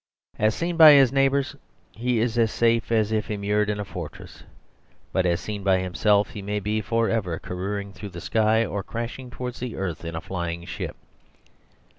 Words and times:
As 0.39 0.55
seen 0.55 0.77
by 0.77 0.93
his 0.93 1.13
neighbours, 1.13 1.55
he 1.91 2.19
is 2.19 2.35
as 2.35 2.51
safe 2.51 2.91
as 2.91 3.11
if 3.11 3.29
im 3.29 3.41
mured 3.41 3.69
in 3.69 3.79
a 3.79 3.85
fortress; 3.85 4.41
but 5.13 5.27
as 5.27 5.39
seen 5.39 5.61
by 5.61 5.77
himself 5.77 6.31
he 6.31 6.41
may 6.41 6.59
be 6.59 6.81
for 6.81 7.07
ever 7.07 7.37
careering 7.37 7.93
through 7.93 8.09
the 8.09 8.19
sky 8.19 8.65
or 8.65 8.81
crashing 8.81 9.29
towards 9.29 9.59
the 9.59 9.75
earth 9.75 10.03
in 10.03 10.15
a 10.15 10.19
flying 10.21 10.65
ship. 10.65 10.95